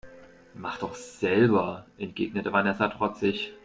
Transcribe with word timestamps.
Mach 0.55 0.79
doch 0.79 0.95
selber, 0.95 1.85
entgegnete 1.99 2.51
Vanessa 2.51 2.87
trotzig. 2.87 3.53